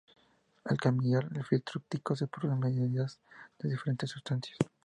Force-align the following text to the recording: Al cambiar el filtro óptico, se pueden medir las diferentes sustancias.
Al 0.65 0.77
cambiar 0.79 1.29
el 1.35 1.43
filtro 1.43 1.79
óptico, 1.79 2.15
se 2.15 2.25
pueden 2.25 2.59
medir 2.59 2.89
las 2.91 3.19
diferentes 3.61 4.09
sustancias. 4.09 4.57